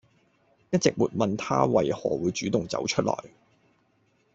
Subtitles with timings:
[0.71, 3.15] 一直沒問他為何會主動走出來